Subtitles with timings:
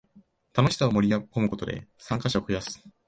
[0.55, 2.83] 楽しさを盛りこむことで参加者を増やす